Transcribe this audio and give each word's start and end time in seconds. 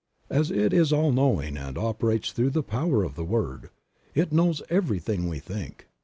As 0.31 0.49
It 0.49 0.73
is 0.73 0.91
All 0.91 1.11
Knowing 1.11 1.55
and 1.57 1.77
operates 1.77 2.31
through 2.31 2.49
the 2.49 2.63
power 2.63 3.03
of 3.03 3.13
the 3.13 3.23
Word, 3.23 3.69
It 4.15 4.31
know 4.31 4.51
everything 4.67 5.29
we 5.29 5.37
think. 5.37 5.89